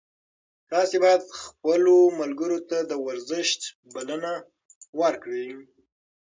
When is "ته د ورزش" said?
2.69-3.49